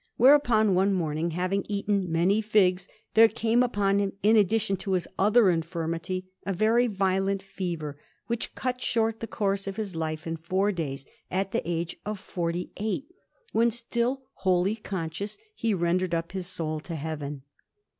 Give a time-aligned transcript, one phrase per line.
[0.17, 5.07] Wherefore one morning, having eaten many figs, there came upon him, in addition to his
[5.19, 10.37] other infirmity, a very violent fever, which cut short the course of his life in
[10.37, 13.05] four days, at the age of forty eight;
[13.51, 17.43] when, still wholly conscious, he rendered up his soul to Heaven.